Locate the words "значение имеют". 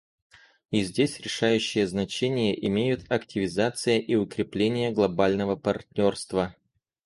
1.85-3.11